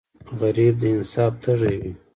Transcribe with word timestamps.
غریب 0.39 0.75
د 0.81 0.83
انصاف 0.95 1.33
تږی 1.43 1.75
وي 1.81 1.91